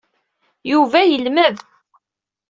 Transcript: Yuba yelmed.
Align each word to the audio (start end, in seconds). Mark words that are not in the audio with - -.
Yuba 0.71 0.99
yelmed. 1.03 1.57